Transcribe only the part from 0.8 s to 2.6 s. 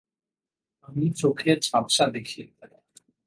আমি চোখে ঝাপ্সা দেখি।